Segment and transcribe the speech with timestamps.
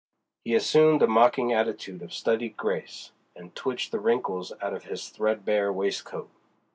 [0.43, 5.09] He assumed a mocking attitude of studied grace, and twitched the wrinkles out of his
[5.09, 6.31] threadbare waistcoat.